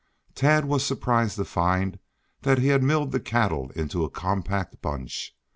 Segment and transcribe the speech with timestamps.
[0.33, 1.99] Tad was surprised to find
[2.41, 5.35] that he had milled the cattle into a compact bunch.